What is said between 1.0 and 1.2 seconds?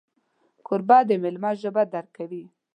د